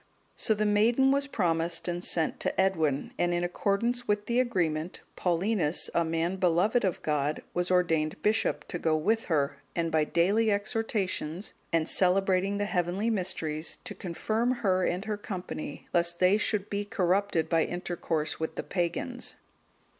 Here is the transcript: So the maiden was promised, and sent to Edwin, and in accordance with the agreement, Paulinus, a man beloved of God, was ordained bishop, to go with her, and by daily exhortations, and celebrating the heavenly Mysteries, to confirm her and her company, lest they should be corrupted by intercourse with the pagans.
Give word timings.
So 0.35 0.55
the 0.55 0.65
maiden 0.65 1.11
was 1.11 1.27
promised, 1.27 1.87
and 1.87 2.03
sent 2.03 2.39
to 2.39 2.59
Edwin, 2.59 3.13
and 3.19 3.35
in 3.35 3.43
accordance 3.43 4.07
with 4.07 4.25
the 4.25 4.39
agreement, 4.39 5.01
Paulinus, 5.15 5.91
a 5.93 6.03
man 6.03 6.37
beloved 6.37 6.83
of 6.83 7.03
God, 7.03 7.43
was 7.53 7.69
ordained 7.69 8.19
bishop, 8.23 8.67
to 8.69 8.79
go 8.79 8.95
with 8.97 9.25
her, 9.25 9.57
and 9.75 9.91
by 9.91 10.05
daily 10.05 10.49
exhortations, 10.51 11.53
and 11.71 11.87
celebrating 11.87 12.57
the 12.57 12.65
heavenly 12.65 13.11
Mysteries, 13.11 13.77
to 13.83 13.93
confirm 13.93 14.51
her 14.65 14.83
and 14.83 15.05
her 15.05 15.17
company, 15.17 15.87
lest 15.93 16.17
they 16.17 16.39
should 16.39 16.67
be 16.67 16.83
corrupted 16.83 17.47
by 17.47 17.63
intercourse 17.63 18.39
with 18.39 18.55
the 18.55 18.63
pagans. 18.63 19.35